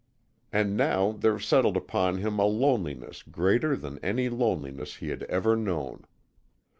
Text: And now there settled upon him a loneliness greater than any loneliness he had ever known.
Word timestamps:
And 0.51 0.75
now 0.75 1.11
there 1.11 1.37
settled 1.37 1.77
upon 1.77 2.17
him 2.17 2.39
a 2.39 2.45
loneliness 2.45 3.21
greater 3.21 3.75
than 3.75 3.99
any 3.99 4.29
loneliness 4.29 4.95
he 4.95 5.09
had 5.09 5.21
ever 5.29 5.55
known. 5.55 6.05